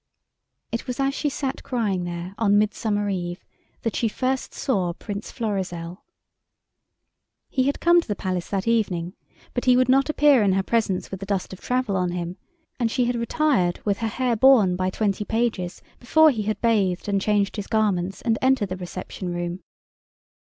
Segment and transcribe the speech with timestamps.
[0.71, 3.45] It was as she sat crying there on Midsummer Eve
[3.83, 6.03] that she first saw Prince Florizel.
[7.51, 9.13] He had come to the palace that evening,
[9.53, 12.37] but he would not appear in her presence with the dust of travel on him,
[12.79, 17.07] and she had retired with her hair borne by twenty pages before he had bathed
[17.07, 19.59] and changed his garments and entered the reception room.